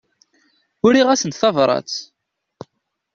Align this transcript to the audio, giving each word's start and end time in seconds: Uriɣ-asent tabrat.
Uriɣ-asent 0.85 1.39
tabrat. 1.41 1.93